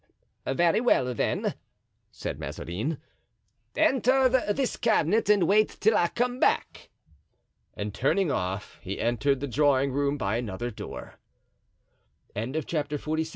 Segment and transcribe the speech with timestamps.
[0.47, 1.53] "Very well, then,"
[2.11, 2.97] said Mazarin;
[3.75, 6.89] "enter this cabinet and wait till I come back."
[7.75, 11.19] And turning off he entered the drawing room by another door.
[12.35, 13.27] Chapter XLVIII.